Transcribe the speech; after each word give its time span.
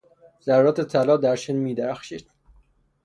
ذرات 0.45 0.81
طلا 0.81 1.17
در 1.17 1.35
شن 1.35 1.53
میدرخشید. 1.55 2.31